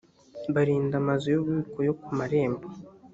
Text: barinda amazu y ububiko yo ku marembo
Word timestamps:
barinda 0.53 0.95
amazu 1.01 1.25
y 1.33 1.37
ububiko 1.41 1.79
yo 1.87 1.93
ku 2.01 2.09
marembo 2.19 2.65